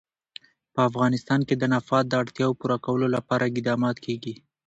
[0.73, 4.33] په افغانستان کې د نفت د اړتیاوو پوره کولو لپاره اقدامات کېږي.